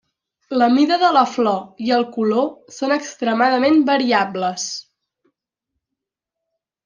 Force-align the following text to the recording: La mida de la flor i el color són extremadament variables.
La 0.59 0.67
mida 0.75 0.95
de 1.01 1.09
la 1.17 1.21
flor 1.33 1.59
i 1.87 1.91
el 1.97 2.05
color 2.15 2.47
són 2.77 2.95
extremadament 2.95 3.77
variables. 3.91 4.67